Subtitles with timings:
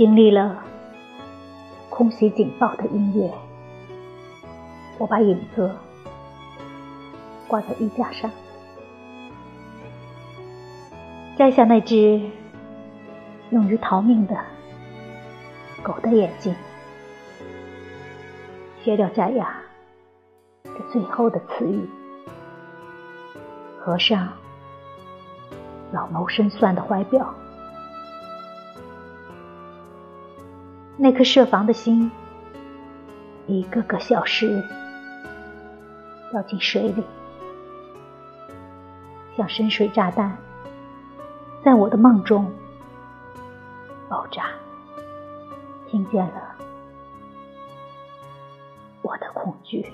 [0.00, 0.64] 经历了
[1.90, 3.30] 空袭警报的音乐，
[4.96, 5.70] 我把影子
[7.46, 8.30] 挂在衣架上，
[11.36, 12.18] 摘下那只
[13.50, 14.34] 用于逃命的
[15.82, 16.54] 狗的眼睛，
[18.82, 19.54] 削掉假牙
[20.64, 21.86] 这最后的词语，
[23.78, 24.32] 合上
[25.92, 27.34] 老谋深算的怀表。
[31.02, 32.10] 那颗设防的心，
[33.46, 34.62] 一个个消失，
[36.30, 37.02] 掉进水里，
[39.34, 40.36] 像深水炸弹，
[41.64, 42.52] 在我的梦中
[44.10, 44.50] 爆炸。
[45.88, 46.54] 听见了
[49.00, 49.90] 我的恐惧。